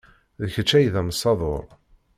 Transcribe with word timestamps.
D 0.41 0.43
kečč 0.53 0.71
ay 0.77 0.87
d 0.93 0.95
amsadur. 1.01 1.65